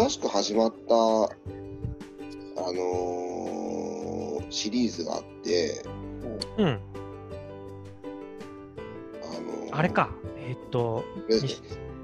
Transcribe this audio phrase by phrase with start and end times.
[0.00, 0.96] 新しく始まった、あ
[2.72, 5.82] のーシリーズがあって、
[6.58, 6.66] うん。
[6.66, 6.70] あ
[9.40, 10.10] のーあれか。
[10.38, 11.46] えーっと、えっと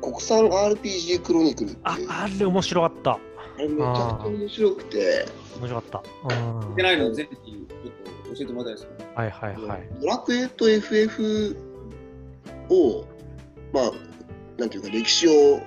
[0.08, 3.12] 国産 RPG クロニクルっていうあ、あれ面白かった。
[3.12, 3.18] あ
[3.58, 5.26] れめちゃくちゃ面白くて、
[5.58, 6.34] 面白かった。
[6.62, 6.70] うん。
[6.70, 7.66] 見てないのぜひちょっ
[8.30, 9.20] と教えてもらいたいですか？
[9.22, 9.88] はいはいはい。
[10.00, 11.56] ドラクエと FF
[12.70, 13.04] を、
[13.72, 13.90] まあ、
[14.58, 15.60] なんていうか、歴史を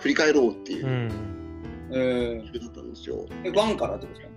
[0.00, 1.10] 振り返ろうっていうう、ん。
[1.94, 4.28] えだったんですよ、ー、え、ワンからってことです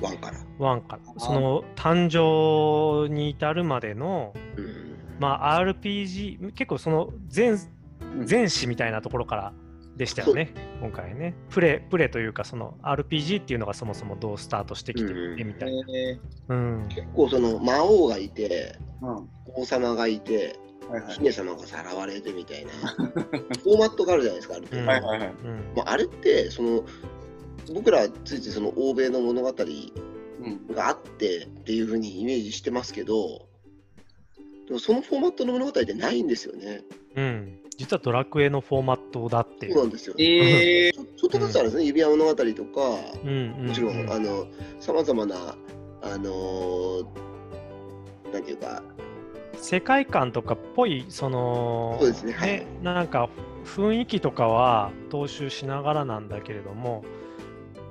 [0.00, 0.06] か？
[0.06, 0.38] ワンから。
[0.58, 1.20] ワンから。
[1.20, 7.56] その誕生に至るまでの、うんまあ RPG、結構その前、
[8.28, 9.52] 前史みたいなところから
[9.96, 11.36] でしたよね、今回ね。
[11.50, 15.84] プレ、プレというか、その RPG っていうのがそもそもどうスタートしてきてうんみたいな。
[15.96, 16.18] え
[16.48, 16.86] うん。
[16.88, 19.14] 結構その魔王がいて、ー、うん。
[19.14, 19.22] は
[19.56, 20.58] 王様がいて、
[20.90, 21.14] いはい。
[21.14, 24.82] 姫様がさらわれてみたいな、フォーマットがあるじゃないですか、ある程度。
[24.82, 25.28] うんはいはいはい。
[25.28, 26.84] うんまあ、あれって、その、
[27.72, 30.74] 僕らついついその欧米の物語うん。
[30.74, 33.46] があってっていうふうにイメージしてますけど、
[34.66, 36.82] でもそのフォーマットの物語ってないんですよね。
[37.16, 37.60] うん。
[37.76, 39.72] 実はドラクエのフォーマットだっていう。
[39.74, 40.14] そうなんですよ。
[40.18, 42.46] えちょちょっとずつあるんですね、指輪物語とか、
[43.24, 44.06] うんうんもちろん、
[44.80, 45.56] さまざまな、
[46.02, 47.06] あのー
[48.32, 48.82] なんていうか、
[49.64, 52.66] 世界観とかっぽいそのそうですねはい。
[52.82, 53.30] なんか
[53.64, 57.02] 雰囲気とかは踏襲しながらなんだけれども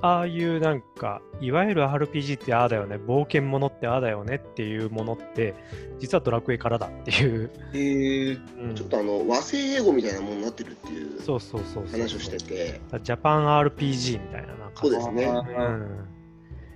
[0.00, 5.56] ああいうなんかいわゆる RPG ってああだよね冒険ものってああだよねっていうものって
[5.98, 8.74] 実はドラクエからだっていう、ー、えー、うん。
[8.76, 14.80] ちょっとあの和製英語みたいなものになってるっていうそうそうそう話をしてて、ジャパン RPG みたいななんか。
[14.80, 15.26] そうですね。
[15.26, 16.08] あうーん。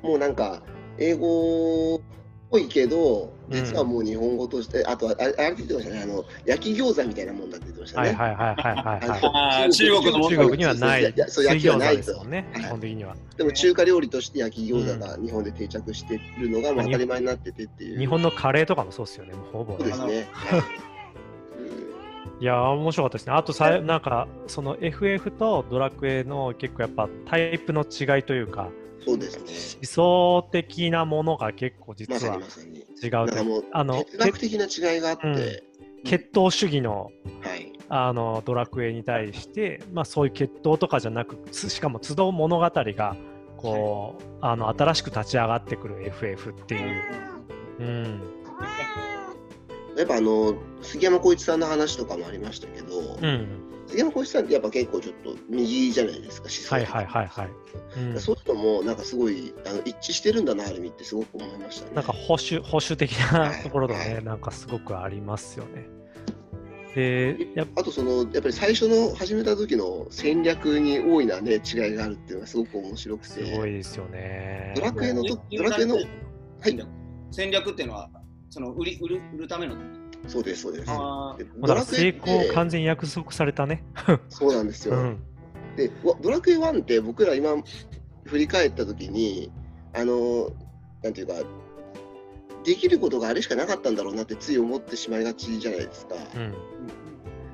[0.02, 0.62] もうなんか、
[0.96, 2.07] 英語っ
[2.50, 8.12] ぽいけど、実はもう日本語として、あとあれ、あれって言ってましたね、あの焼き餃子みたいなもんだって言ってましたね。
[8.12, 10.28] はいはいはいはいはい中国のもの。
[10.30, 11.02] 中国にはない。
[11.02, 13.16] そうそう水焼きは餃ないと子ですもんねはい基本的には。
[13.36, 17.98] でも中華料理として焼き餃子が日本で定着してるのがまあ当たり前になっててっていう。
[17.98, 19.78] 日本のカレーとかもそうですよねもうほぼ。
[19.78, 20.28] そうですね。
[20.32, 20.62] はい。
[22.40, 23.32] いやー面白かったですね。
[23.32, 29.78] あとさ、なんか、その FF とドラクエの結構やっぱタイプの違いというか、うんそうですね。
[29.82, 32.78] 思想的なものが結構実まさはにまさに。
[32.78, 35.68] 違うとなんかもうあの哲学的な違いがあって、うん
[36.04, 37.10] 血統主義の
[37.42, 37.72] はい。
[37.90, 43.16] あのドラクエに対して、まあ、そういう血統とかじゃなく、つしかも集う物語が
[43.56, 47.02] こう、あの新しく立ち上がってくる FF っていう。
[47.80, 48.22] うん
[49.96, 57.48] やっぱあの杉山浩一さんの話とかもありましたけど、うん、杉山浩一さんってやっぱ結構ちょっと右じゃないですか、思想はいはいはいはい。
[57.96, 61.94] うんそういうのもなんかすごいあの一致してるんだな、ある意味ってすごく思いましたね。
[61.94, 65.88] なんか保守保守的なところがはね、いなんかすごくありますよね。
[66.94, 73.56] で、やっあとそのやっぱり最初の始めた時の戦略に大いなね違いがあるっていうのがすごく面白くすて。
[73.56, 74.72] ごいですよね。
[74.76, 76.06] ドラクエのドラクエのはい
[76.60, 76.88] 戦略
[77.30, 78.10] 戦略っていうのは、
[78.50, 79.76] その売り売る売るための。
[80.26, 80.90] そうですそうです。
[80.90, 83.84] あでだから成功完全に約束されたね。
[84.28, 84.96] そうなんですよ。
[84.96, 85.18] うん。
[85.76, 87.54] でわドラクエ1って僕ら今
[88.24, 89.50] 振り返った時に
[89.94, 90.50] あの
[91.02, 91.34] なんていうか
[92.64, 96.16] できることがあれしかなかったんだろうなってつい思ってしまいがちじゃないですか。
[96.34, 96.54] うん。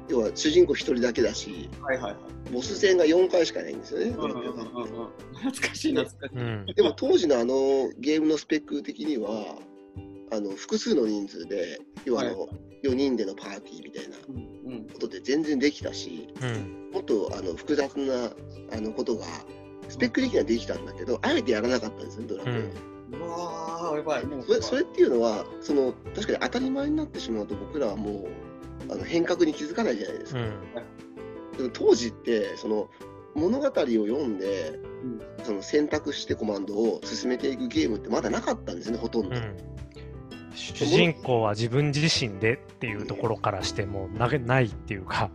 [0.09, 2.53] 要は主人公一人だけだしはいはいはい。
[2.53, 4.07] ボス戦が4回しかないんですよね。
[4.07, 4.55] うんうんうんうんうん
[5.35, 6.39] 懐かしい懐かしい。
[6.39, 6.67] うん。
[6.67, 9.57] でも当時のあのゲームのスペック的には
[10.33, 12.51] あの複数の人数で要はあの、はい
[12.85, 14.17] 4人でのパーティーみたいな
[14.93, 16.91] ことで全然できたしうん。
[16.93, 18.31] もっとあの複雑な
[18.77, 19.25] あのことが
[19.89, 22.59] スペック的にはできたんだけどあえてやらなかったんですねドラクエは。
[22.59, 24.23] うんうわーやばい。
[24.47, 28.29] それそれっていうのはその確かに当たり前になってしまうと僕らはも
[28.89, 30.41] うあの変革に気づかないじゃないですか。
[30.41, 31.57] うん。
[31.57, 32.91] でも当時ってその
[33.35, 39.37] 物語を読んで、うんその選択してコマンドを進めていくゲームってまだなかったんですねほとんど。
[39.37, 39.57] うん。
[40.55, 45.31] 主人公は自分自身でっていうところからしてもなないっていうか。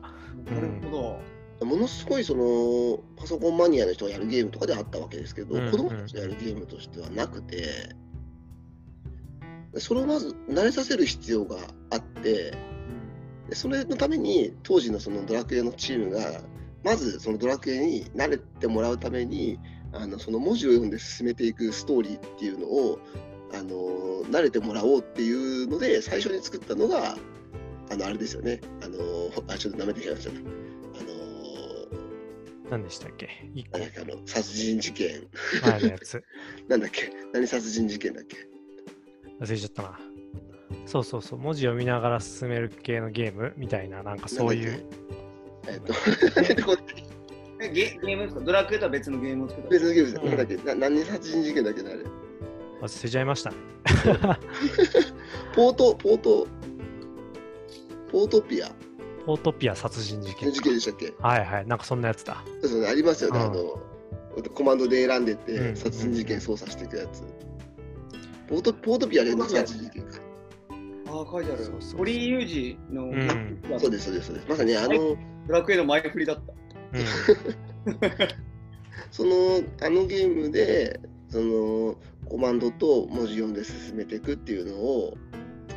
[0.45, 1.19] なるほ
[1.59, 1.65] ど。
[1.65, 7.95] ものすごいそのパソコンマニアの人がやるゲームとかであったわけですけど、うん子供たちがやるゲームとしてはなくて
[9.77, 11.57] それをまず慣れさせる必要が
[11.91, 12.53] あって
[13.49, 16.41] でそれのために当時のそのドラクエのチームが
[16.83, 19.59] まずそのドラクエに慣れてもらうために
[19.91, 22.99] あのその文字を読んで進めていくストーリーっていうのを
[23.53, 27.17] あの慣れてもらおうっていうので最初に作ったのが
[27.91, 28.61] あのあれですよね。
[28.83, 28.97] あの
[29.47, 30.31] あちょっと舐めてきました。
[30.31, 30.39] ね
[30.99, 33.29] あの何でしたっけ？
[33.55, 33.79] 一個。
[33.79, 35.27] なんだっけあの殺人事件。
[35.63, 36.23] 前のやつ。
[36.69, 37.11] なんだっけ？
[37.33, 38.37] 何殺人事件だっけ？
[39.39, 39.99] 忘れちゃったな。
[40.85, 41.39] そうそうそう。
[41.39, 43.53] 文字を見ながら進める系のゲーム？
[43.57, 44.85] みたいな、なんかそういう。
[45.67, 45.93] えっと
[47.59, 48.41] ゲゲームですか？
[48.41, 50.21] ドラクエとは別のゲームを作った別のゲームです。
[50.23, 50.29] うん。
[50.29, 50.55] なんだっけ？
[50.57, 52.03] な何殺人事件だっけなあれ？
[52.81, 53.55] 忘れちゃいましたね。
[55.55, 56.47] ポート、ポート、
[58.11, 58.71] ポートピア
[59.25, 60.53] ポートピア殺人事件の。
[60.53, 61.13] 事件でしたっけ？
[61.19, 62.41] はいはい、なんかそんなやつだ。
[62.45, 63.39] そうですよね、ありますよね。
[63.39, 63.79] うんあの、
[64.53, 67.23] コマンドで選んでって、うん殺人事件操作していくやつ。
[68.47, 70.19] ポート、ポートピア連続殺人事件か。
[71.07, 71.97] ああ、書いてあるそうそうそう。
[71.99, 72.43] 堀井雄
[72.89, 74.47] 二の、んそうです、そうです、そうです。
[74.49, 75.17] まさにあの、
[75.47, 76.53] ドラクエの前振りだった。
[76.93, 77.05] うん
[79.11, 80.99] その、あのゲームで、
[81.29, 81.95] その、
[82.29, 85.17] コマンドと文字読んで進めていくっていうのを、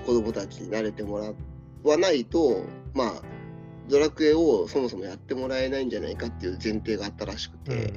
[0.07, 1.33] 子供たちに慣れてもら
[1.83, 2.65] わないと、
[2.95, 3.23] まあ、
[3.89, 7.93] ドラクエをそもそもやってもらえないんじゃないかっていう前提があったらしくうんうんて、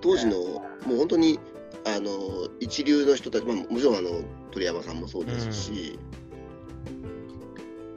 [0.00, 1.38] 当時のもう本当に
[1.86, 4.10] あの一流の人たち、まあ、もちろんあの
[4.50, 5.98] 鳥山さんもそうですし、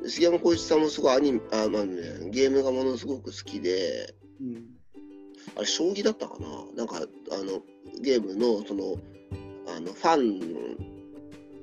[0.06, 4.66] 杉山浩一さんもすごいアニメあ、まあね、ゲームがものすごく好きで、うん。
[5.56, 6.48] あれ、将棋だったかな？
[6.76, 6.98] なんか、
[7.32, 7.62] あの、
[8.02, 8.98] ゲームの、その、
[9.68, 10.40] あの、ファン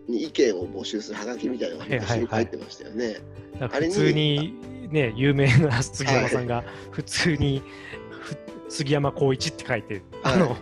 [0.08, 3.16] に意見を募集するハガキみたいなのがはいはいはい昔に書いてましたよね。
[3.58, 4.54] だから普通に
[4.90, 7.62] ね、有名な杉山さんが普通に
[8.10, 8.36] ふ
[8.68, 10.56] 杉山浩一って書いて、あの、は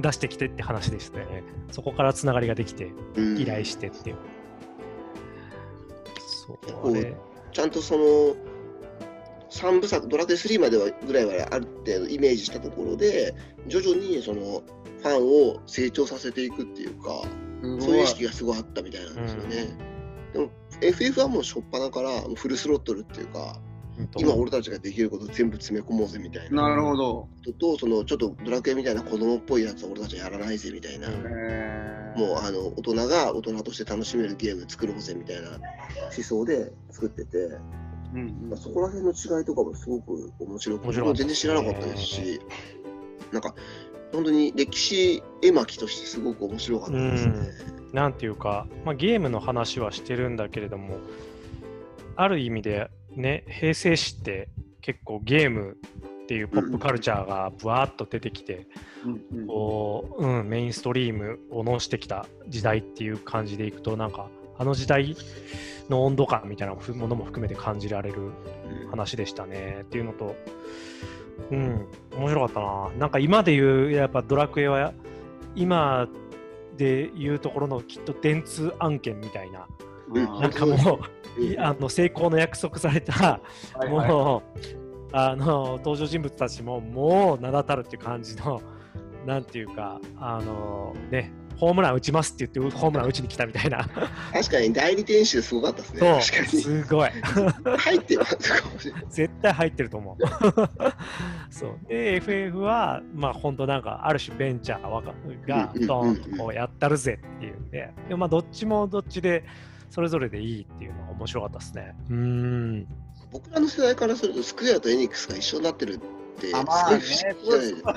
[0.00, 1.42] 出してきてって話でしたよね。
[1.70, 4.16] そこからつながりができて、うん依頼してっていう。
[6.46, 7.14] そう、こうあれ。
[7.52, 8.36] ちゃんとその、
[9.52, 13.34] 3部作、ドラクエ3まではぐらいはある程度イメージしたところで、
[13.68, 14.62] 徐々にその、
[15.02, 17.22] ファンを成長させていくっていうか、
[17.80, 19.76] そういう意識がすごいあったみたいなんですよね。
[20.32, 20.50] でも、
[20.80, 23.60] FF はもう初っ端からフルスロットルっていうか、
[24.16, 26.68] 今俺たちができること全部詰め込もうぜみたいな。
[26.68, 27.14] なるほど。
[27.14, 37.50] ことと、そのちょっとドラクエみたいな子供っぽいやつは俺たちはやらないぜみたいな、もうあの大人が大人として楽しめるゲーム作ろうぜみたいな思想で作ってて、
[38.14, 41.14] うんまあ、そこら辺の違いとかもすごく面白くて、ね。
[41.14, 42.40] 全然知らなかったですし、
[43.32, 43.54] なんか
[44.12, 47.32] 本当に歴史絵巻としてすごく面白かったですね。
[47.92, 50.98] なんていうか、まあ、ゲームの話はしてるんだけれども、
[52.16, 54.48] ある意味でね、平成史って
[54.80, 55.78] 結構ゲーム
[56.22, 58.66] っていうポップカルチャーがぶわーっと出てきて、
[59.04, 59.46] うんうん。
[59.46, 64.28] こう、うん、メインストリームを乗してきた時代っていう感じでいくと、なんか、
[64.62, 65.16] あの時代
[65.88, 68.30] の温度感みたいなものも含めて感じられる
[68.84, 68.90] うん。
[68.90, 69.80] 話でしたね。
[69.82, 70.36] っていうのと、
[71.50, 71.86] うん、
[72.16, 72.90] 面白かったな。
[72.98, 74.92] なんか今で言う、やっぱドラクエは、
[75.56, 76.06] 今
[76.76, 79.66] で言うところのきっと電通案件みたいな、
[80.08, 80.40] うん。
[80.40, 81.00] なんかも
[81.36, 81.52] う、うん。
[81.52, 83.40] いあの成功の約束された、は
[83.84, 84.08] いはい。
[84.08, 84.60] もう、
[85.12, 88.62] あの登場人物たちももう名だたるっていう感じの、
[89.26, 93.88] なんていうか、あのね、ホームラン打ちますって言って、ホームラン打ちに来たみたいな、
[94.32, 96.00] 確かに代理店集すごかったですね。
[96.00, 96.62] そう、確かに。
[96.62, 97.10] すごい。
[97.78, 99.04] 入ってますかもしれない。
[99.08, 100.22] 絶対入ってると思う。
[101.50, 105.14] そうで FF はまあ本当なんかある種ベンチャーわか
[105.46, 109.44] がドーンとこうやったるぜっていうんででもまあどっちもどっちで
[109.90, 111.94] それぞれでいいっていうのが面白かったですね。
[112.08, 112.86] うーん
[113.30, 115.98] 僕らの世代からすると、スクエアとエニックスが一緒になってる
[116.64, 117.00] まあね。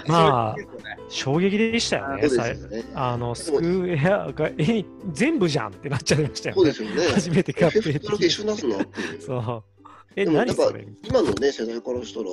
[0.07, 2.27] まあそうですよね衝撃でしたよね。
[2.27, 2.83] そうさいですよね。
[2.93, 6.73] あのスクエアがえ全部じゃんってなっちゃいましたよねそうで。
[6.73, 7.13] すよね。
[7.13, 7.89] 初めて買ってけ
[8.25, 10.87] 一緒に出すのって何それ？
[11.03, 12.27] 今のね、世代からしたら、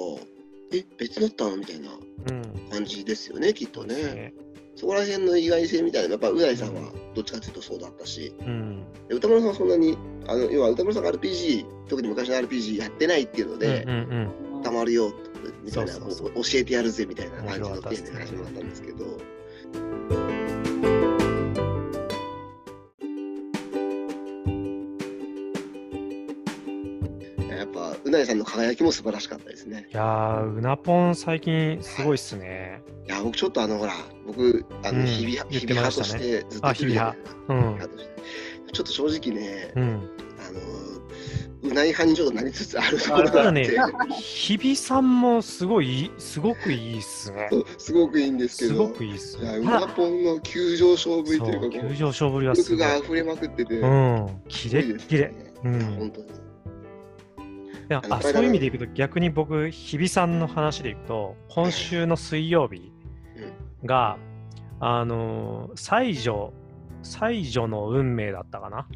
[0.73, 2.71] え、別だったのみたいなうん。
[2.71, 3.97] 感じですよね、きっとね。
[3.97, 4.35] ね
[4.77, 8.85] そこら辺の意外性みたいな、やっぱうないさんはどっちかというとそうだったし、うん。
[9.09, 13.97] で歌丸さんはそんなに、あの要は歌丸さんが RPG、特に昔の RPG やってないっていうのでう、んうん
[14.55, 14.63] うん。
[14.63, 15.13] たまるよ
[15.63, 19.05] みたいなそうそうそう教えてやるぜみたいな感じの面白かったで始まったんですけど。
[27.57, 29.87] やっぱうないさんの輝きも素晴らしかったですね。
[29.93, 32.83] いやー、うなぽん最近すごいっすね。
[33.07, 33.93] いや僕ちょっとあのほら
[34.27, 37.17] 僕あのうん日々、言っ日々派としてずっとあ日々派
[37.49, 37.79] うん。
[38.73, 39.83] ちょっと正直ね、うん。
[40.39, 47.49] あのうない派にちょっとなりつつあるところただねがあって、日比さんもすごいいい、すごくいいっすね。
[47.79, 54.43] すごくいいんですけすどごくいいっすいやうただなぽんの急上昇ぶりというか急上昇ぶりはすごが溢れまくってて、うん。
[54.49, 55.29] キレすごいですッキレ。
[55.29, 56.27] ねうん本当に。
[56.27, 56.31] い
[57.89, 62.91] やあそういう意味でいくと逆に僕日比さんの話でいくと今週の水曜日
[63.85, 64.17] が、
[64.81, 66.15] あのー才
[67.03, 68.87] 女才女の運命だったかな。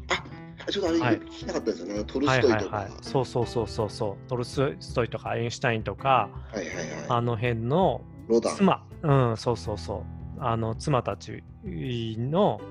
[0.67, 1.19] あちょっとあれはい。
[1.19, 2.75] 聞きたかったですよね、トルはいストイとか。
[2.77, 4.29] はいはいそうそうそうそうそう。
[4.29, 6.75] トルストイとかアインシュタインとかはいはいはい。
[7.09, 8.55] あの辺のロダン。
[8.55, 8.83] 妻。
[9.03, 10.03] うんそうそうそ
[10.39, 10.43] う。
[10.43, 12.61] あの妻たちの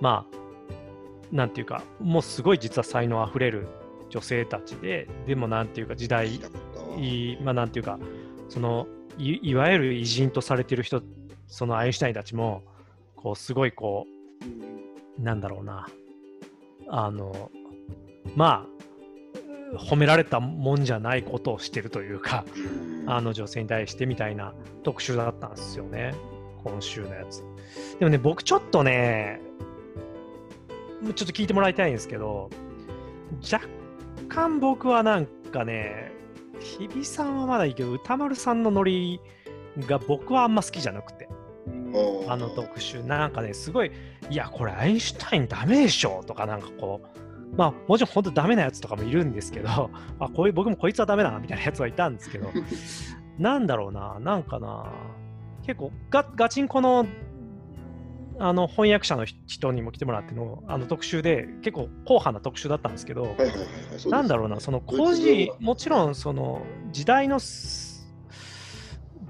[0.00, 3.66] まあなんていうかもうすごい実は才能あふれる
[4.10, 6.40] 女性たちででもなんていうか時代
[7.42, 7.98] まあなんていうか
[8.48, 8.86] その
[9.18, 11.02] いいわゆる偉人とされてる人
[11.46, 12.62] そのアインシュタインたちも
[13.16, 14.21] こうすごいこう
[15.22, 15.88] なんだろうな。
[16.88, 17.50] あの
[18.36, 18.66] ま
[19.74, 22.44] あ褒められたもんじゃないことをしてるというか
[23.06, 24.52] あの女性に対してみたいな
[24.82, 26.14] 特集だったんですよね。
[26.62, 27.42] 今週のやつ。
[27.98, 29.40] でもね僕ちょっとね
[31.02, 32.50] ちょっと聞いてもらいたいんですけど
[33.50, 33.66] 若
[34.28, 36.12] 干僕はなんかね
[36.60, 39.20] 日比さんはまだいいけど歌丸さんのノリ
[39.80, 41.28] が僕はあんま好きじゃなくて。
[42.28, 43.92] あの特集なんかねすごい
[44.30, 47.02] いやこれアインシュタインダメでしょとかなんかこ
[47.52, 49.68] うまあもちろん本当ダメなやつとかもいるんですけど
[50.18, 52.50] あこういう僕もこいつはダメだなみたいなやつはいたんですけど
[53.38, 54.86] なんだろうななんかな
[55.66, 57.06] 結構ガガチンコの
[58.38, 63.36] あの翻訳者の人にも来てもらってのあの特集で結構硬派な特集だったんですけど、
[64.06, 67.38] なんだろうな、その工事、もちろんその時代の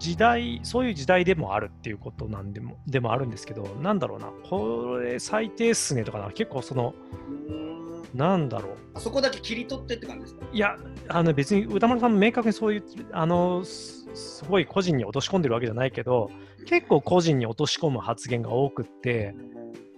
[0.02, 6.92] 時代、そういう時代でもあるっていうことなんでもでもあるんですけど、なんだろうな、これ最低っすねとかな、結構その、
[8.12, 8.76] なんだろう。
[8.94, 10.44] あそこだけ切り取ってって感じですか？
[10.52, 16.32] いや、あの別に歌丸さんも明確にそういう、あの、すごい個人に落とし込んでるわけじゃないけど、
[16.66, 19.36] 結構個人に落とし込む発言が多くって、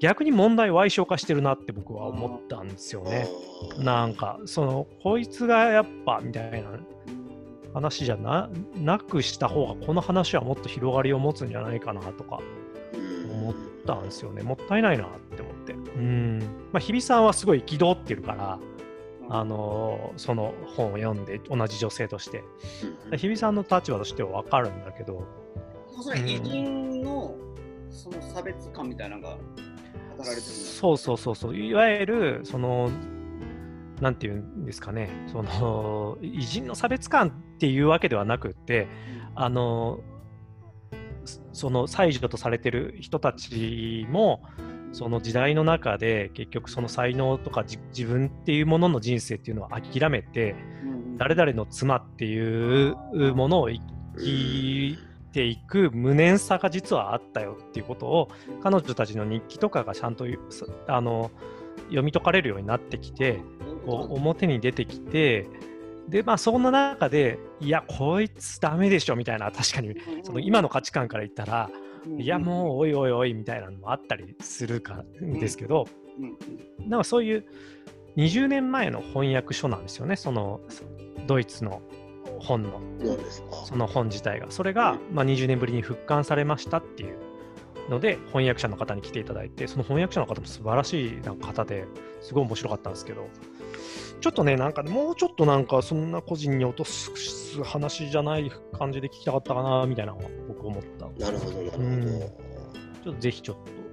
[0.01, 3.27] 逆に問題を矮小化してるなって僕は思ったんですよね。
[3.79, 6.69] なんか、その、こいつがやっぱみたいな
[7.75, 12.39] 話じゃななくした方が、この話はもっと広がりを持つんじゃないかなとか
[13.31, 13.55] 思っ
[13.85, 14.43] たんですよね。
[14.43, 15.73] もったいないなって思って。
[15.73, 16.39] うん。
[16.73, 18.59] まあ、日比さんはすごい憤ってるから、
[19.29, 22.45] あのその本を読んで同じ女性として、
[23.11, 25.27] うん、日比さんの立場としては分かるんだけど。
[26.01, 27.35] それ偉人の
[27.91, 29.37] その差別感みたいなのが
[30.17, 31.57] 働いてるそうそうそうそう。
[31.57, 32.91] いわゆるその
[34.01, 35.11] なんていうんですかね。
[35.27, 38.89] その偉人の差別感っていうわけではなくて
[39.35, 40.01] あの
[41.53, 44.43] その妻女とされてる人たちも
[44.93, 50.55] その時代の中で結局その才能とか自分っていうものの人生っていうのを諦めて、
[51.19, 52.95] 誰々の妻っていう
[53.35, 53.81] ものを生
[54.17, 54.99] き
[55.33, 58.29] ていく無念さが実はあったよっていうことを
[58.63, 60.27] 彼女たちの日記とかがちゃんと
[60.87, 61.33] あの
[61.95, 63.41] 読み解かれるようになってきて
[63.87, 65.47] こう表に出てきて
[66.09, 71.71] でまあそんな中でいやこいつダメでしょみたいな確かにその今の価値観から言ったら
[72.19, 75.87] いやもうおいおいおいみたいなのもあったりするかんですけど、
[76.79, 77.45] なんかそういう
[78.17, 80.61] 20年前の翻訳書なんですよね、その
[81.27, 81.83] ドイツの
[82.39, 82.81] 本の、
[83.67, 84.51] その本自体が。
[84.51, 87.19] それが、まあ、20年ぶりに復刊されましたっていう
[87.89, 91.87] ので、翻訳者の方に来ていただいて、その翻訳者の方も素晴らしいなんか方で
[92.21, 93.29] すごい面白かったんですけど、
[94.21, 101.07] ちょっとね、なんかもうちょっとなんかそんな個人に落とす話じゃない感じで聞きたかったかなみたいなのは僕思った。
[101.23, 101.85] なるほど、なるほど。
[101.85, 102.21] うん、
[103.03, 103.85] ちょっとぜひちょっと。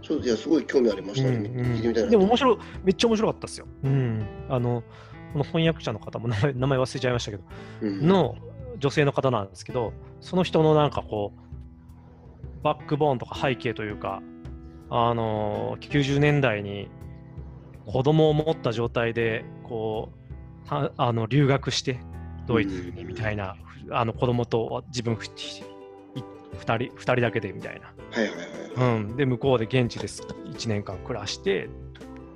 [0.00, 1.36] ちょっといや、すごい興味ありましたね。
[1.36, 3.66] うんうん、でも面白い、めっちゃ面白かったですよ。
[3.82, 4.26] うん。
[4.48, 4.82] あの、
[5.32, 7.44] この翻訳者の方も名前名前忘れちゃいましたけど、
[7.82, 8.36] うん、の
[8.78, 11.40] 女性の方なんですけど、その人のなんかこう、
[12.64, 14.22] バックボーンとか背景というか、
[14.90, 16.88] あのー、90年代に
[17.86, 22.00] 子供を持った状態でこうあの留学して
[22.46, 23.56] ドイツにみたいな、
[23.86, 25.64] うん、あの子供と自分2人
[26.64, 28.36] ,2 人だけでみたいな、はいはい
[28.78, 31.68] はい、うん、で向こうで現地で1年間暮らして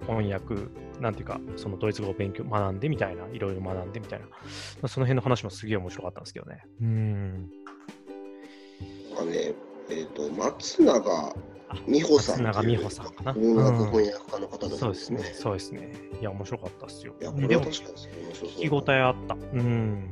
[0.07, 0.55] 翻訳
[1.01, 4.27] なんていうかそのドイツ語を勉強学んでみたいないろいろ学んでみたいな。
[4.89, 6.65] その辺の話もすげえ面白かったんですけどね。
[6.83, 7.51] うん。
[9.19, 9.55] あね
[9.91, 11.35] えっ、ー、と松永
[11.87, 12.43] 美穂さん。
[12.43, 13.33] 長美穂さんかな。
[13.33, 15.23] 音楽翻訳家の方だそうですね。
[15.35, 15.93] そうですね。
[16.21, 17.15] いや、面白かったっすよ。
[17.21, 17.89] いや、これは確かに
[18.25, 19.35] 面白聞き応えあった。
[19.35, 20.11] うん。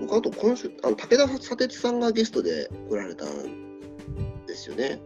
[0.00, 5.00] 僕、あと今週、あの武田砂鉄さんがゲストで来られたんですよね。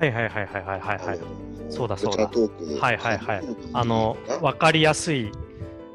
[0.00, 1.51] はいはいはいはいはいはい。
[1.72, 2.30] そうだそうだ。
[2.80, 3.44] はいはいはい。
[3.72, 5.32] あの、わかりやすい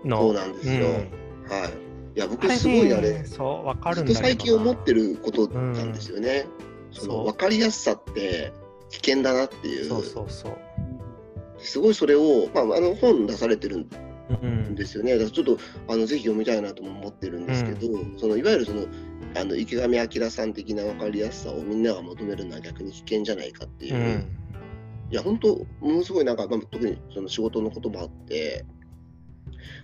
[0.03, 0.21] の。
[0.21, 0.73] そうなんですよ。
[0.73, 1.87] うん、はい。
[2.15, 6.47] いや、僕すごいあれ、そう、わかるんだ最近思ってることなんですよね。
[6.89, 8.51] うん、その分かりやすさって
[8.89, 9.85] 危険だなっていう。
[9.85, 10.57] そうそうそう。
[11.59, 15.13] すごいそれを、まあ、あの本出されてるんですよね。
[15.13, 15.57] うん、ちょっと
[15.87, 18.85] あのぜひ読みたいなとも思ってるんですけど、うん、そのいわゆるその
[19.35, 23.95] あの池上彰さん的な分かりやすさをみんなが求めるのは逆に危険じゃないかっていう。
[23.95, 24.37] うん、
[25.09, 28.65] いや本当ものすごいなんか、まあ、特にその仕事のこともあって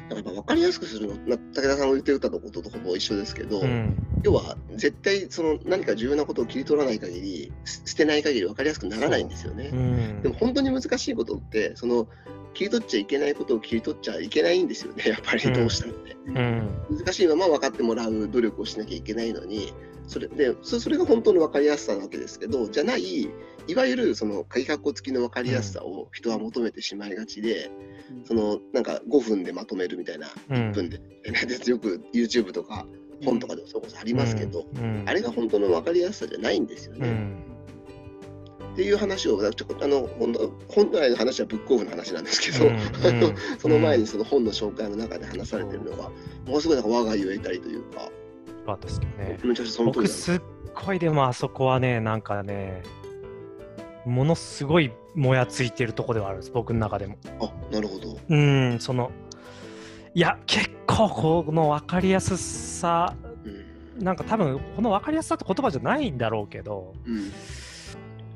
[0.10, 9.70] だからやっぱ分かりやすくするの、な武田さんが言ってたこととほぼ一緒ですけど、うん要は絶対その何か重要なことを切り取らない限り、す捨てない限り分かりやすくならないんですよね。
[9.74, 12.08] うんでも本当に難しいことって、その
[12.54, 16.16] 切り取っちゃいけないことを切り取っちゃいけないんですよね、 やっぱりどうしたって。
[16.28, 19.74] うん難しいまま分かってもらう努力をしなきゃいけないのに、
[20.08, 23.30] それでそそれが本当の分かりやすさなわけですけど、じゃない、
[23.68, 27.72] いわゆるその鍵括弧付きの分かりやすさを人は求めてしまいがちで、
[28.26, 30.56] そのなんか5分でまとめるみたいな、うん。
[30.56, 31.04] 1分で、で
[31.70, 32.86] よく YouTube とか
[33.24, 35.04] 本とかでもそれこそありますけど、うん。
[35.06, 37.08] あれが本当の分かりやすさじゃないんですよね。
[37.08, 38.74] うん。
[38.74, 43.36] っていう話を、ちょあの本当本来の話はブックオフの話なんですけど、うん。
[43.60, 46.10] その前にその本の紹介の中で話されてるのが、
[46.46, 48.12] ものすごいなんか我が言えたりというか、
[49.86, 50.42] 僕すっ
[50.74, 52.82] ごいでもあそこはねなんかね
[54.06, 58.18] ものすごいもやついてるとこではあるんです僕の中でもあなるほど。
[58.30, 59.12] うんその
[60.14, 67.32] いや結構この分かりやすさうんなんか多分この分かりやすさって言葉じゃないんだろうけどうん、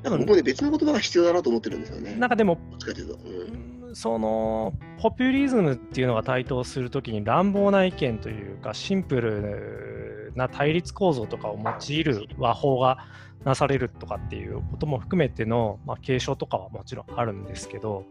[0.02, 2.14] なんか僕もね、別の言葉が必要だなと思ってるんですよね。
[2.14, 2.58] なんかでも。
[2.72, 13.06] うんそのポピュリズムっていうのが台頭するときに乱暴な意見というかシンプルな対立構造とかを用いる和法が
[13.44, 18.04] なされるとかっていうことも含めての、まあ、継承とかはもちろんあるんですけど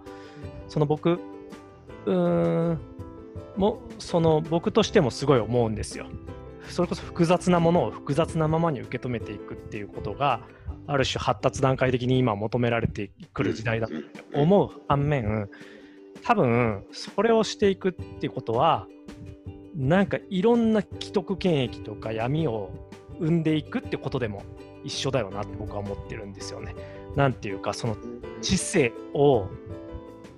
[0.67, 2.79] その僕うーん
[3.55, 6.05] もその僕としてもすごい思うんですよ。
[6.69, 10.41] それこそ複雑なものを複雑なままに受け止めていくっていうことが
[10.85, 13.93] ある種発達段階的に今求められてくる時代だと
[14.33, 15.49] 思う反面
[16.23, 18.85] 多分それをしていくっていうことは
[19.77, 22.71] なんかいろんな既得権益とか闇を
[23.19, 24.41] 生んでいくってことでも
[24.83, 26.75] 一緒だよなって僕は思ってるんですよね。
[27.15, 27.95] なんていうかその
[28.41, 29.47] 知性を、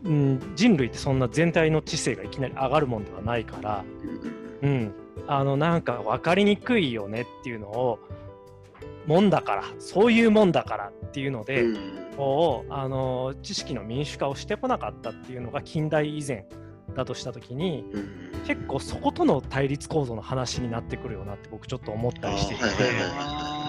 [0.04, 3.86] うん、人類ってそんな全体の知性がいきなり上がるもんではないから、
[4.62, 4.70] うん。
[4.70, 4.94] うん、
[5.28, 8.00] あのなんか分かりにくいよねっていうのを
[9.08, 12.10] もんだからそういうもんだからっていうので、うん。
[12.18, 16.46] こうあの知識の民主化をしてこなかったっていうのが近代以前
[16.96, 18.30] だとした時にうん。
[18.46, 22.64] 結構そことの対立構造の話になってくるよなって僕ちょっと思ったりしていて、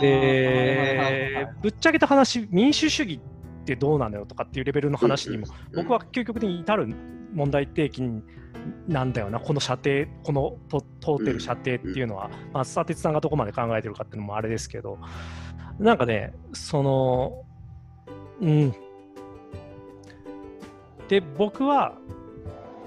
[0.00, 3.20] でぶっちゃけた話民主主義
[3.62, 6.94] ってどうなのよとかっていうレベルの話にもうん僕は究極的に至る
[7.34, 8.02] 問題提起
[8.88, 14.98] なんだよなこの射程このと通ってる射程っていうのは、まあ、佐哲さんがどこまで考えてるかっていうのもあれですけど。
[15.80, 17.42] なんかねその
[18.40, 18.74] うん。
[21.08, 21.94] で僕は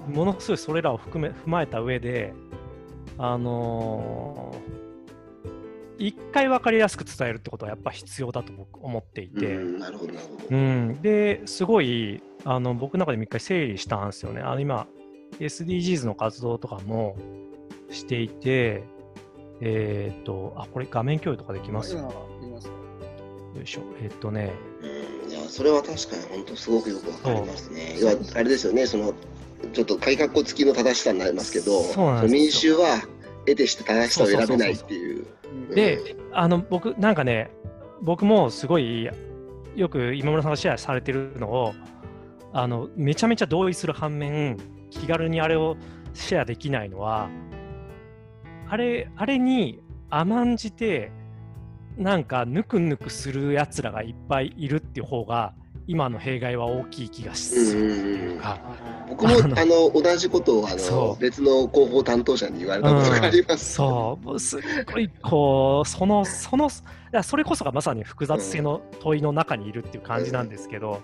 [0.08, 2.32] ものすごいそれらを含め踏まえた上で
[3.18, 4.84] あのー
[5.98, 10.46] 一回分かりやすく伝えるってことはやっぱ必要だと僕思っていて、うんなるほどなるほど。
[10.50, 14.40] うん、ですごいあの僕の中でも一回整理したんですよね。
[14.40, 14.86] あの今
[15.38, 17.16] SDGs の活動とかも
[17.90, 18.82] していて、
[19.60, 21.94] えっ、と、あ、これ画面共有とかできます？
[21.94, 22.12] よ
[22.42, 23.82] 今いしょ。
[24.02, 27.96] えっ、とね、うんいやそれは確かに本当すごくよくわかりますね。
[28.34, 29.14] あれですよね、その
[29.66, 33.00] ちょっと改革付きの正しさになりますけど、そうなんですよ民衆は
[33.46, 35.26] 得てして正しさを選べないっていう。
[35.74, 37.50] で、あの僕、なんかね、
[38.02, 39.08] 僕もすごい
[39.76, 41.74] よく今村さんがシェアされてるのを、
[42.52, 44.58] あのめちゃめちゃ同意する反面、
[44.90, 45.76] 気軽にあれを
[46.12, 47.28] シェアできないのは、
[48.68, 51.10] あれあれに甘んじて、
[51.96, 55.54] なんかぬくぬくするやつらがいっぱいいるっていう方が、
[55.86, 57.76] 今の弊害は大きい気がす。
[57.76, 58.40] うんる。
[59.08, 60.98] 僕もあの同じことをあそう。
[61.10, 63.74] の別の広報担当者に言われたことがあります。
[63.74, 64.60] そう、もうすっ
[64.92, 66.70] ごいこう、その、その、
[67.22, 71.00] それこそがまさに複雑性の問いの中にいるっていう感じなんですけど、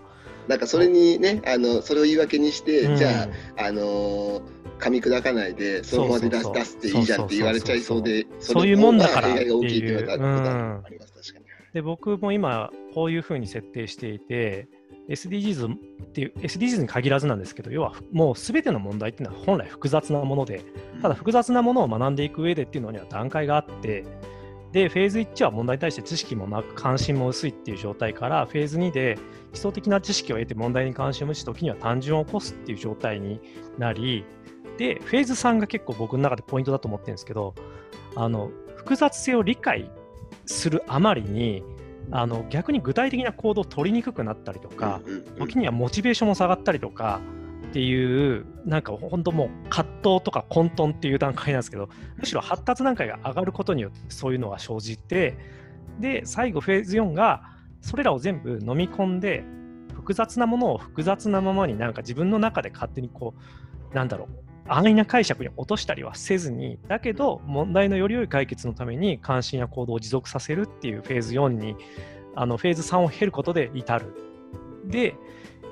[0.48, 2.96] なんかそれにね、あのそれを言い訳にして、うん。
[2.96, 4.42] じゃあ、あのー
[4.80, 10.82] 噛み砕かないで、そのままで出すっていいじゃんって言われちゃいそうで、そういうもんだからっていう。
[11.74, 14.68] で僕も今こういうふうに設定していて
[15.08, 15.78] SDGs っ
[16.12, 20.64] ていう SDGs に限らずなんですけど要はもう全ての問題っていうのは本来複雑なもので
[21.02, 24.04] ただ複雑なものを学んでいく上でっていうのには段階があって
[24.72, 29.18] でフェーズ1は問題に対して知識もなく関心も薄いっていう状態からフェーズ2で
[29.52, 33.40] 基礎的な知識を得て問題に関心を持ち時には単純を起こすっていう状態に
[33.78, 34.24] なり
[34.78, 37.54] でフェーズ3が結構僕の中でポイントだと思ってるんですけど
[38.14, 39.90] あの複雑性を理解
[40.46, 41.64] するあまりに
[42.12, 45.00] あの逆に具体的な行動を取りにくくなったりとか、
[45.38, 47.20] 時にはモチベーションも下がったりとか
[47.70, 55.38] っていうなんか本当もう葛藤とか混沌っていう段階なんですけどむしろ発達段階が上がることによってそういうのが生じて
[56.00, 57.42] で最後フェーズ4が
[57.80, 59.44] それらを全部飲み込んで
[59.94, 63.34] 複雑なものを複雑なままになんか自分の中で勝手にこ
[63.92, 71.76] うなんだろう安易な解釈に落としたりはせずに、だけど問題のより良い解決のために関心や行動を持続させるっていうフェーズ4に、
[72.34, 74.14] あのフェーズ3を経ることで至る。
[74.86, 75.14] で、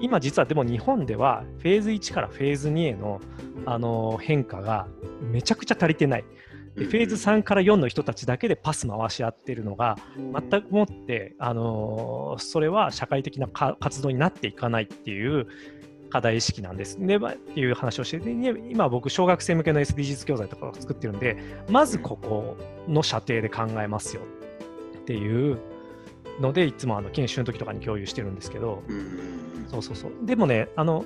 [0.01, 3.21] 今実はでも日本ではフェーズ1からフェーズ2への
[3.67, 4.87] あの変化が
[5.21, 6.25] めちゃくちゃ足りてない。
[6.77, 15.49] でフェーズ3から4の人たちだけでパス回し合ってるのが全くもって、あのーそれは社会的なか活動になっていかないっていう
[16.11, 16.99] 課題意識なんです。
[16.99, 21.37] で、まあっていう話をしてて、で今僕、小学生向けの SDGs 教材とかを作ってるんで、
[21.69, 24.23] まずここの射程で考えますよ
[24.99, 25.59] っていう
[26.41, 29.39] ので、いつもあの研修の時とかに共有してるんですけど、うん
[29.71, 30.13] そうそうそう。
[30.25, 31.05] でもね、あの、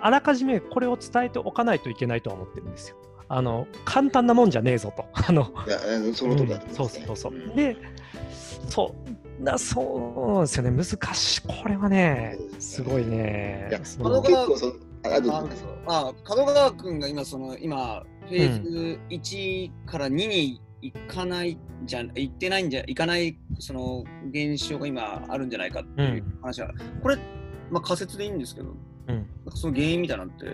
[0.00, 2.96] あらかじめこれを伝えておかないといけないとは思ってるんですよ。
[3.28, 5.06] あの、簡単なもんじゃねえぞと。
[5.14, 5.50] あの、
[6.12, 6.88] その通りだと思いそう。
[6.88, 7.32] そうそう。
[7.32, 7.76] んで、
[8.68, 11.42] そう、なそうですよね、難しい。
[11.42, 13.66] これはね、すごいね。
[13.70, 14.72] いや、その結構その
[15.04, 15.48] あどうぞ
[15.86, 26.70] あ川君が今その今フェーズ1から2に行かないじゃん行ってないんじゃ行かないその現象が今あるんじゃないかっていう話は、
[27.02, 27.16] これ
[27.70, 28.74] まあ仮説でいいんですけど、
[29.08, 29.26] うん。
[29.54, 30.46] その原因みたいなのって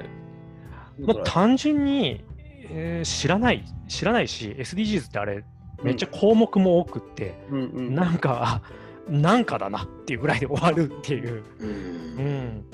[1.01, 2.25] もう単純に、
[2.71, 5.45] えー知らない、知らないし、SDGs ってあれ、
[5.83, 11.43] めっちゃ項目も多くって、うんうんなんか、あなんかだなっていうぐらいで終わるっていう。
[11.59, 12.64] うんうん。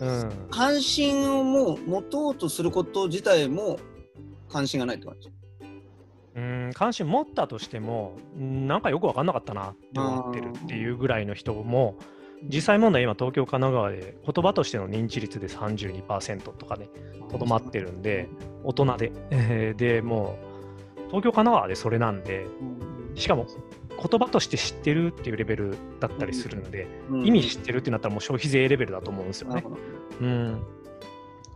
[0.00, 0.32] うん。
[0.50, 3.78] 関心をもう持とうとすること自体も
[4.48, 5.30] 関心がないって感じ？
[6.36, 11.96] うん、関心持ったとしても、うんなんかよく分かんなかったなって思ってるっていうぐらいの人も、
[12.44, 16.88] 実際問題、今、東京、神奈川で言葉としての認知率で32%とかね、
[17.30, 18.28] とどまってるんで、
[18.64, 19.12] 大人で。
[19.30, 20.45] えーでもう、
[21.08, 22.46] 東京、神奈川でそれなんで、
[23.14, 23.46] しかも
[23.96, 29.64] 言葉として知ってるっていうレベルだったりするんで、うん意味知ってるってなったらもう消費税レベルだと思うんですよね
[30.20, 30.62] うん。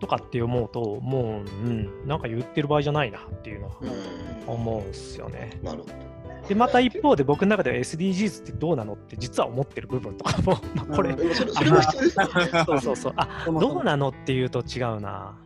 [0.01, 5.61] とかって思うと、もう、うん、なんか言ってる場合じゃないなっていうのはうん思うんですよね。
[5.63, 5.95] なるほど。
[6.49, 15.39] で、また一方で僕の中では SDGs ってどうなのって実は思ってる部分とかも、まあこれうん、そうそうそう、あどうなのっていうと違うな。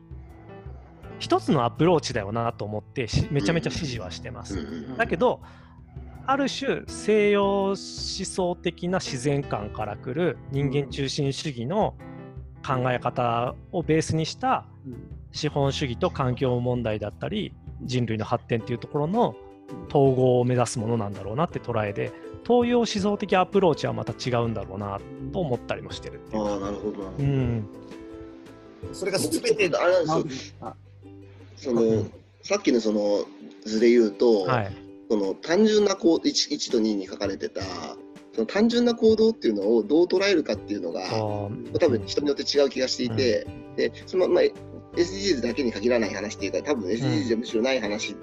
[1.24, 4.58] 一つのアプローチだよなと思ってしめちゃめちゃ支持はしてます。
[4.58, 5.40] うんだけど、
[6.26, 11.94] ある種西洋思想的な自然観から来る人間中心主義の
[12.62, 14.66] 考え方をベースにした
[15.32, 19.34] 資本主義と環境問題だったり人類の発展っていうところの
[19.88, 22.12] 統合を目指すものなんだろうなって捉えで
[22.46, 25.00] 東洋思想的アプローチはまた違うんだろうな
[25.32, 26.44] と思ったりもしてるっていう。
[26.44, 27.10] かああ、なるほどな。
[27.18, 27.66] うん。
[28.92, 30.74] それが全てあれなんですあ
[31.64, 32.06] その、
[32.42, 33.24] さっきのその
[33.64, 34.76] 図で言うと、はい。
[35.10, 37.60] その単純な行動 1, 1と2に書かれてた
[38.32, 41.08] その単純な行動っていうのをどう捉えるかっていうのが
[41.78, 43.46] 多分人によって違う気がしていて、
[43.76, 44.44] でそのまあ
[44.96, 48.16] SDGs だけに限らない話っていうか多分 SDGs でむしろない話に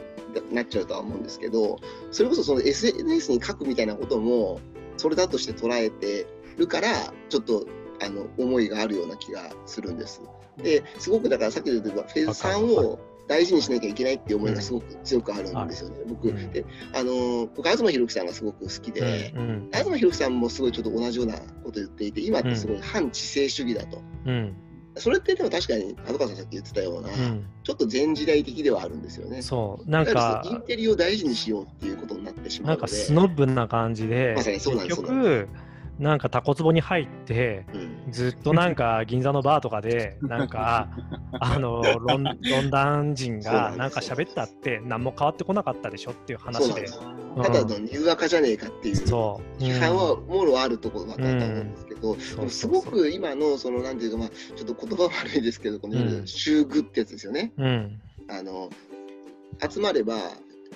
[0.54, 1.80] なっちゃうとは思うんですけど
[2.12, 4.60] それこそその SNS に書くみたいなことも
[4.98, 6.28] それだとして捉えて
[6.58, 7.66] るからちょっと
[8.02, 10.22] あの思いがあるような気がするんです。
[10.58, 13.00] ですごくだからさっき言ったフェーズ3を
[13.32, 15.96] 大事にしなきゃいけないっていう思いがすごく強くあるんですよね。
[16.06, 24.02] 僕うんであの僕東博樹さんがすごく好きで、うんうん東博樹さんもすごいちょっと同じようなこと言っていて今ってすごい反知性主義だと。
[24.26, 24.54] うん
[24.98, 29.42] それってでも確かに角川さんさっき言ってたような、うんちょっと前時代的ではあるんですよね。
[29.42, 33.04] そうなんいわゆるそのインかテリを大事にしようっていうことになってしまなかうんので。
[33.06, 35.48] スノブな感じでまさにそうなんです結局
[36.02, 38.12] なんかタコツボに入ってうん。
[38.12, 40.90] ずっとなんか銀座のバーとかで なんか
[41.40, 46.88] あのロンロンダン人がなんか喋ったって何も変わってこなかったでしょっていう話で。
[46.88, 47.04] そう
[47.38, 47.44] うん。
[47.44, 49.64] ただのニューアカじゃねえかっていうそう。
[49.64, 56.28] 批判はもろあるところだと思うんですけど、そうでもすごく今のそのなんていうかまあちょっと言葉悪いですけどこのうん。
[56.28, 57.54] 集具ってやつですよね。
[57.58, 58.02] うん。
[58.28, 58.72] あの
[59.70, 60.16] 集まれば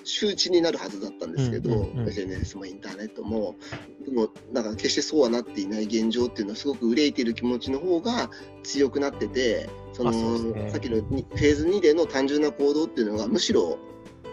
[0.06, 3.56] 周知になるはずだったんですけど、SNS もインターネットも。
[4.04, 8.30] でもなんか決してそうはなっていない現状っていうのはすごく憂いている気持ちの方が
[8.62, 10.12] 強くなっててその
[10.52, 10.70] ね。
[10.70, 13.78] さっきのにフェーズ2での単純な行動っていうのがむしろ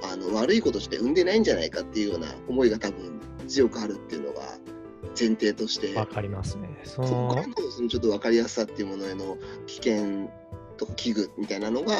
[0.03, 4.41] あの悪いことして生んでないんじゃないかっていうような思いが多分強くあるっていうのが
[5.19, 5.95] 前提として。
[5.95, 6.69] わかりますね。
[6.83, 10.29] そそこからののそのちょっと分かりやすさっていうものへの危険
[10.85, 11.93] とか危惧みたいなのが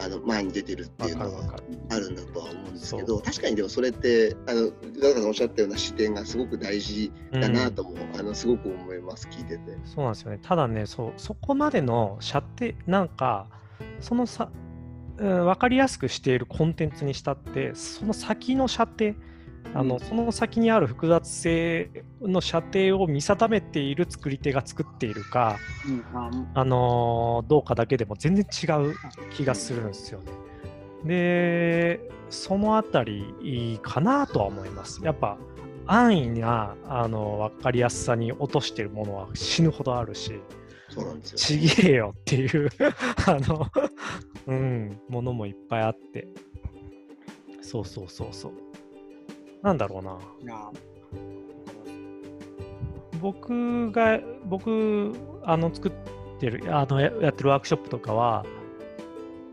[0.00, 1.56] あの前に出てるってわいうのが
[1.90, 4.70] あるんだとは思うんですけそど確かにでもそれってあの
[5.00, 9.76] ガさんおっしゃったような視点がすごく大事だなとも、あのすごく思います聞いてて。
[9.84, 10.38] そうなんですよね。
[10.42, 13.48] ただね、そうそこまでの射程、なんか、
[14.00, 14.50] そのさ、
[15.18, 19.14] うん、分かりやすくしているコンテンツにしたって、その先の射程、
[19.74, 21.90] あのうんその先にある複雑性
[22.22, 28.94] の射程を見定めている作り手が作っているか、うんああのーどうかだけでも全然違う
[29.30, 30.32] 気がするんですよね。
[31.04, 35.04] で、そのあたりかなとは思います。
[35.04, 35.38] やっぱ
[35.86, 40.40] 安易なあの分かりやすさに落としてるものは死ぬほどあるし、
[40.90, 41.38] そうなんですよ。
[41.38, 42.68] ちげえよっていう
[43.26, 43.66] あの、
[44.46, 46.28] うん、ものもいっぱいあって。
[47.62, 48.52] そうそうそうそう。
[49.62, 50.18] なんだろうな。
[53.20, 55.92] 僕が、僕、あの、作っ
[56.38, 58.44] てる、あの、ややってるワークショップとかは、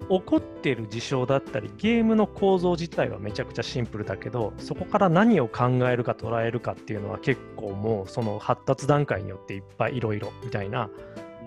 [0.07, 10.89] 起こってる事象だったり、ゲームの構造自体はめちゃくちゃシンプルだけど、そこから何を考えるか捉えるかっていうのは結構もう、その発達段階によっていっぱいいろいろみたいな、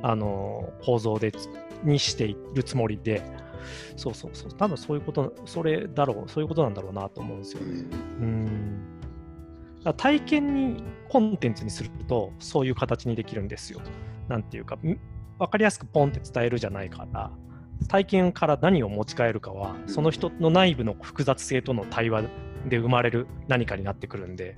[0.02, 1.48] あの、構造でつ
[1.84, 3.22] にしているつもりで、
[3.96, 7.84] そうそうそう、多分そういうこと、それだろう、そういうことなんだろうなと思うんですよね。
[8.20, 8.98] うん。
[9.96, 13.80] 体験にコンテンツにするとそういう形にできるんですよ。
[14.28, 14.98] なんていうか分
[15.50, 17.30] かりやすくポンって伝えるじゃないから
[17.88, 22.24] 体験から何を持ち帰るかはその人の内部の複雑性との対話
[22.68, 24.56] で生まれる何かになってくるんで。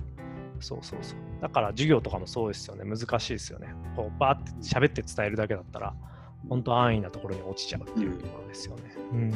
[0.59, 1.19] そうそうそう。
[1.41, 2.83] だから授業とかもそうですよね。
[2.83, 3.73] 難しいですよね。
[3.95, 5.95] こうバーって喋って伝えるだけだったら
[6.49, 8.95] 本当安易なところに落ちちゃうっていうところですよね。
[9.13, 9.33] うん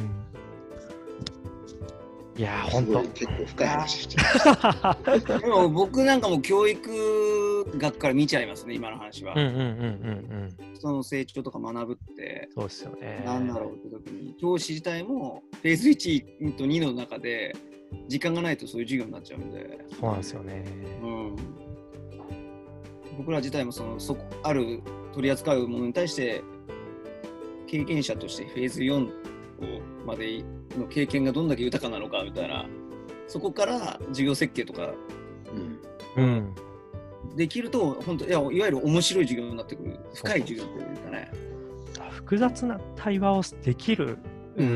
[2.38, 3.02] いやー、本当。
[3.02, 5.20] 結構深い話しちゃう。
[5.40, 9.32] でも僕なんかも教育学から見ちゃいますね、今の話は。
[9.34, 10.74] うんうんうんうんうん。
[10.74, 13.22] 人の成長とか学ぶって、そうですよね。
[13.24, 17.56] なんだろうって時に、教師自体もフェーズ1と2の中で、
[18.08, 20.64] 時間がないとそういう授業になっちゃうんで、そうなんですよね。
[21.02, 21.36] うん、
[23.16, 24.82] 僕ら自体もそのそこある
[25.14, 26.42] 取り扱うものに対して、
[27.66, 29.08] 経験者としてフェーズ4
[30.06, 30.42] まで
[30.78, 32.66] の経験がどんだけ豊かなのかみたいな、
[33.26, 34.92] そこから授業設計とか
[36.16, 36.54] うんうん。
[37.36, 41.30] できると、本当いやいわゆる面白い授業になってくる、深い授業っていうかね。
[42.10, 44.18] 複雑な対話をできる、
[44.56, 44.66] うう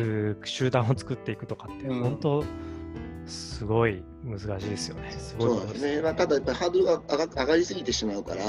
[0.40, 2.44] ー集団を作っていくとかって、うん本当
[3.30, 5.12] すごい難しいですよね。
[5.12, 6.02] すごいそうですね。
[6.02, 8.44] まあ、ただやっぱりハードルが上が上がりすぎてしまうから、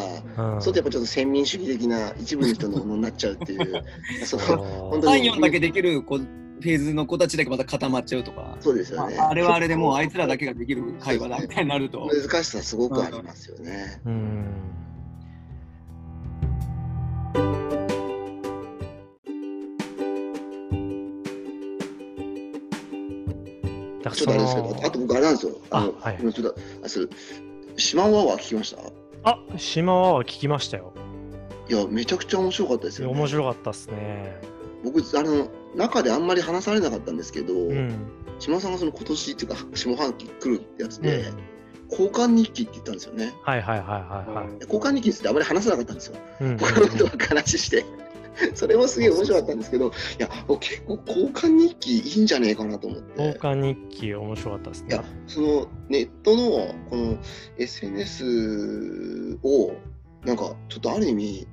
[0.56, 3.84] うんそれとやっぱちょっと先民主義的な一部の人のものになっちゃうっていう、
[4.26, 4.58] その
[4.92, 9.18] 本当に3、4だけできる子フェーズの子たちだけまた固まっちゃうとか、そうですよね。
[9.18, 12.08] まあ、あれはあれでもうあいつらだけができる会話だみたいになると。
[12.08, 14.02] 難しさすごくありますよね。
[14.06, 14.46] うん。
[24.12, 25.54] だちょっとあれですけど、あと僕あれなんですよ。
[25.72, 27.10] あの、あはい今ちょっと、あ、そう、
[27.78, 28.82] 島ワワ聞きました？
[29.24, 30.94] あ島は聞きましたよ。
[31.70, 33.14] いや、めちゃくちゃ面白かったですよ、ね。
[33.14, 34.42] 面白かったですね。
[34.84, 37.94] 僕、あの、中であんまり話されなかったんですけど、うん。
[38.40, 41.32] 島さんがその今年っていうか、下半期来るってやつうんで、
[41.90, 43.34] 交換日記って言ったんですよね。
[43.44, 44.48] はいはいはいはいはい。
[44.62, 46.18] 交換日記についてあまり話さなかったんですよ。
[46.42, 47.86] うん他の人が話して。
[48.56, 53.22] それもすげえ面白かったんですけど、いや、僕結構交換日記いいんじゃねえかなと思って。
[53.24, 57.18] 交換日記面白かったですねいや。、そのネットのこの
[57.58, 59.74] SNS を、
[60.26, 61.48] なんかちょっとある意味、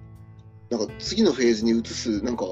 [0.70, 2.44] なんか次のフェーズに移す、なんか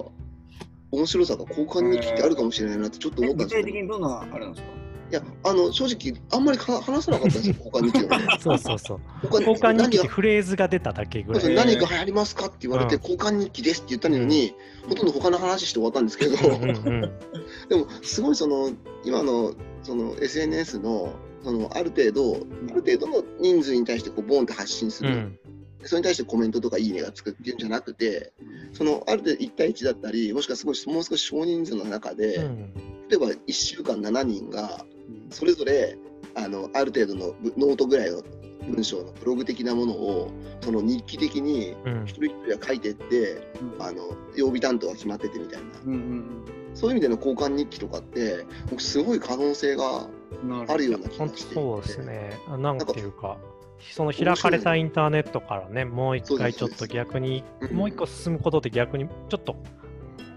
[0.91, 3.73] 面白さが交換日記ってあるかもしれないなってちょっと思ったん具ですよ、ね。
[3.73, 4.86] 体的にどんなあれなんですか？
[5.11, 8.27] いや、あの正直、あんまりか話さなかったんですよ、交換日記はね。
[8.40, 9.01] そうそうそう。
[9.25, 11.40] 交交換日記ってフレーズが出ただけぐらい。
[11.42, 14.55] そうそう何が流行りますかって言われて、うん交換日記ですって言ったのに、
[14.88, 16.37] ほとんど他の話して終わったんですけど、
[17.69, 18.73] でもすごいその
[19.05, 21.14] 今のその SNS の
[21.45, 25.38] そのある程度ある程度の人数に対してこうボンって発信する、うん
[25.85, 28.33] それに対してコメントとかいいねがつくっていうんじゃなくて
[28.73, 32.73] そのある程度1対1だったりもしくはすごいもう少し少人数の中で、うん
[33.09, 34.85] 例えば1週間7人が
[35.31, 35.97] それぞれ
[36.35, 38.23] あのある程度のぶノートぐらいの
[38.69, 42.05] 文章のブログ的なものをその日記的にうん。
[42.05, 45.67] 一人一人が書いてってあの曜日担当が決まっててみたいな。
[45.85, 50.09] うんうんそういう意味での交換日記とかって僕すごい可能性が
[50.69, 51.55] あるような気がしていて。
[51.55, 52.39] そうですね。
[52.49, 53.39] あなんていうか、
[53.93, 59.57] その開かれたインターネットからね、もう一回ちょっと逆に、うんもう一個進むことで逆にちょっと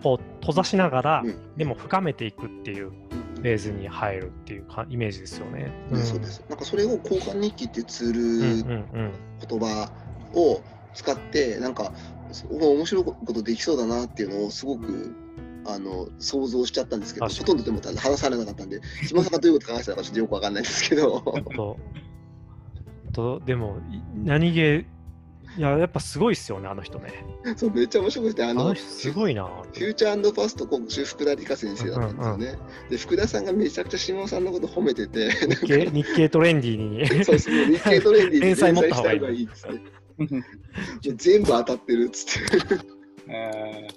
[0.02, 1.58] こう閉ざしながら、うん。
[1.58, 2.94] でも深めていくっていう
[3.40, 5.72] うんフェーズに入るっていうかイメージですよね。
[5.92, 6.04] うん。
[6.04, 6.44] そうです。
[6.50, 8.98] なんかそれを交換日記っていうツール、
[9.48, 9.92] 言葉
[10.34, 11.94] を使ってなんか
[12.50, 15.16] お面白いことできそうだなっていうのをすごく
[15.66, 21.24] あの想像しちゃったんですけどほとんどでも話されなかったんで島さんがどういうこと考えてたのかちょっとよくわかんないですけど。
[23.12, 24.86] とでもい何気
[25.58, 27.26] いややっぱすごいっすよねあの人ね。
[27.56, 29.46] そうめっちゃ面白くてあのあの人すごいな。
[29.46, 32.60] フューチャーファスト講師福田理香先生だったんですよね。
[32.90, 37.26] で福田さんがめちゃくちゃ島尾さんのこと褒めてて 日経日経トレンディーに。
[37.26, 41.14] そうそう日経トレンディーに連載持った方がいい連載した方がいいっつって。
[41.16, 42.86] 全部当たってるっつって。
[43.28, 43.88] え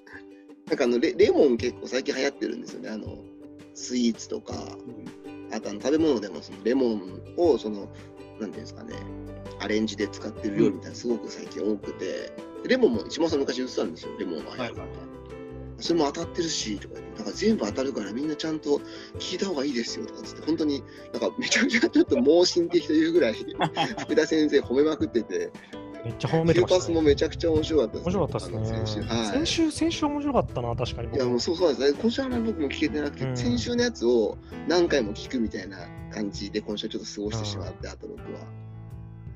[0.69, 2.89] なんかあのレレモン結構最近流行ってるんですよね。
[2.89, 3.19] あの
[3.75, 4.55] スイーツとか、
[5.53, 8.95] あとあの食べ物でもそのレモンをその、なんていうんですかね、
[9.61, 12.33] アレンジで使ってる料理みたいなすごく最近多くて、
[12.65, 14.73] レモンも一番さん昔売ってたんですよ、レモンがはいはい
[15.79, 18.81] それも当たってるしとか言って、だから全部当たるからみんなちゃんと
[19.19, 23.35] 聞いた方がいいですよとかつって、本当になんかめちゃくちゃちょっと盲信的というぐらい、
[23.99, 25.51] 福田先生褒めまくってて、
[26.05, 26.95] めっちゃ褒めてました、ね。
[26.95, 28.85] もめちゃくちゃ面白かったです、面白かったですね。
[28.85, 29.03] 先週。
[29.03, 29.27] はい。
[29.27, 31.17] 先週、先週面白かったな、確かに僕。
[31.17, 31.99] いやもうそうそうなんですね。
[32.01, 34.37] 今週は僕も聞けてなくて、うん先週のやつを
[34.69, 35.79] 何回も聞くみたいな
[36.13, 38.41] 感じで今週ちょっと過ごしてしまって、あと僕は。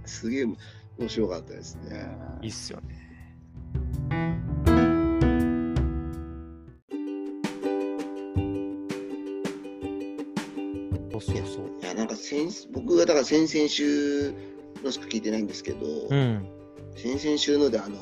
[0.07, 0.45] すげえ
[0.99, 2.09] 面白かったですね。
[2.43, 3.07] いいっすよね。
[11.13, 11.83] そうそうそう。
[11.83, 14.33] いや、なんか先僕がだから先々週
[14.85, 16.47] のしか聞いてないんですけど、うん。
[16.97, 17.97] 先々週のであの、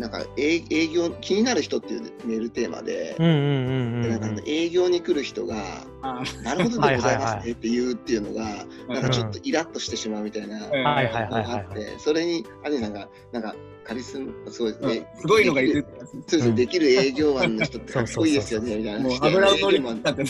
[0.00, 4.40] なんか営営業、気になる人っていうメールテーマで、うんうんうんうんうんでなんかあの。
[4.46, 10.56] 営業に来る人が、あなるほどでございますねって言うっていうのが、なんかちょっとイラッとしてしまうみたいな。
[10.56, 11.66] うんはいはいのがはいはいはい。
[11.68, 15.86] あって、それに、兄さんが、なんか、カリスマ、すごい、うんね、すごいのがいる。
[16.26, 19.00] そうですね、できる営業マンの人ってかっこいいですよね、みたいな。
[19.00, 20.24] もう油を乗り営業マンだって。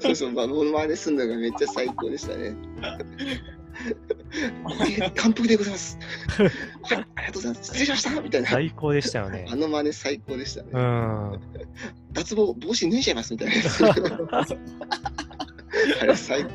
[0.00, 2.54] そうそう、まあ、モノマネするのがめっちゃ最高でしたね。
[5.16, 5.98] 完璧でございます。
[6.82, 7.64] はい、ありがとうございます。
[7.66, 8.48] 失礼しましたみたいな。
[8.48, 9.56] 最高でしたよねあ。
[9.56, 10.68] の真似最高でしたね。
[10.72, 11.40] うん。
[12.12, 13.54] 脱帽、帽子脱いじゃいますみたいな。
[16.02, 16.48] あれ最いや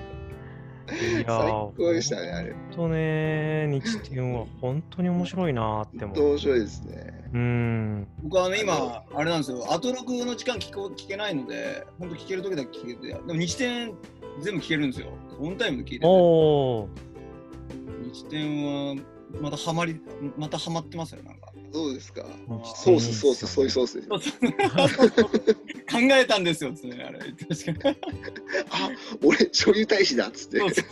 [0.91, 2.51] 最ー高でしたね、あれ。
[2.51, 6.29] 本当ね、日天は本当に面白いなって思う。
[6.31, 7.29] 面白いですね。
[7.33, 8.07] うん。
[8.23, 13.93] 僕はあの今、あれなんですよ、アトロクの時間聞こ聞けないので、本当聞ける時だけ聞けて、でも日天
[14.41, 15.07] 全部聞けるんですよ。
[15.39, 16.89] オンタイムで聞いてて、おお。
[18.13, 18.95] 日天は
[19.41, 19.99] またハマり、
[20.37, 21.51] またハマってますよ、なんか。
[21.71, 24.07] どうですか日ソース、ソース、ソイソースです。
[24.07, 27.19] そうそう考えたんですよ、つってね、あれ。
[27.19, 27.97] 確かに。
[28.69, 28.89] あ、
[29.23, 30.59] 俺、醤油大使だっつって。
[30.59, 30.83] そうそう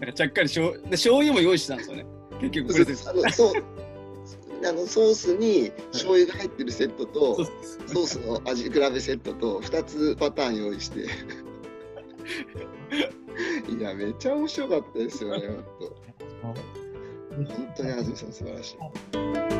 [0.00, 2.06] なんかちゃっかりしょうで醤油も用意してたんですよね。
[2.40, 3.08] 結局これです。
[3.08, 3.64] あのそう
[4.62, 11.06] あのソースに醤油が入ってるセットと、そうそうソースの味比べセットと2つパターン用意して。
[13.68, 16.54] いや、めっちゃ面白かったですよね、本当。
[17.54, 18.76] 本当に安住さん素晴らし
[19.56, 19.59] い。